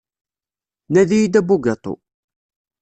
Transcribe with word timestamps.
Nadi-iyi-d 0.93 1.39
abugaṭu. 1.39 1.93